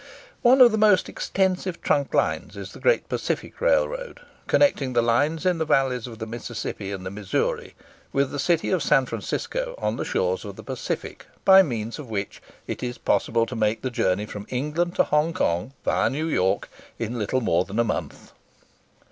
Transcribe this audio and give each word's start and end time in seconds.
One 0.41 0.61
of 0.61 0.71
the 0.71 0.79
most 0.79 1.07
extensive 1.07 1.79
trunk 1.79 2.11
lines 2.15 2.57
is 2.57 2.71
the 2.71 2.79
Great 2.79 3.07
Pacific 3.07 3.61
Railroad, 3.61 4.19
connecting 4.47 4.93
the 4.93 5.01
lines 5.03 5.45
in 5.45 5.59
the 5.59 5.63
valleys 5.65 6.07
of 6.07 6.17
the 6.17 6.25
Mississippi 6.25 6.91
and 6.91 7.05
the 7.05 7.11
Missouri 7.11 7.75
with 8.11 8.31
the 8.31 8.39
city 8.39 8.71
of 8.71 8.81
San 8.81 9.05
Francisco 9.05 9.75
on 9.77 9.97
the 9.97 10.03
shores 10.03 10.43
of 10.43 10.55
the 10.55 10.63
Pacific, 10.63 11.27
by 11.45 11.61
means 11.61 11.99
of 11.99 12.09
which 12.09 12.41
it 12.65 12.81
is 12.81 12.97
possible 12.97 13.45
to 13.45 13.55
make 13.55 13.83
the 13.83 13.91
journey 13.91 14.25
from 14.25 14.47
England 14.49 14.95
to 14.95 15.03
Hong 15.03 15.33
Kong, 15.33 15.71
via 15.85 16.09
New 16.09 16.25
York, 16.27 16.67
in 16.97 17.19
little 17.19 17.39
more 17.41 17.63
than 17.63 17.77
a 17.77 17.83
month. 17.83 18.31